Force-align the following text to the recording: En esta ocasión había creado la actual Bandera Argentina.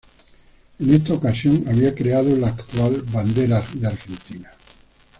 En 0.79 0.91
esta 0.95 1.13
ocasión 1.13 1.63
había 1.67 1.93
creado 1.93 2.35
la 2.35 2.47
actual 2.47 3.03
Bandera 3.11 3.57
Argentina. 3.85 4.49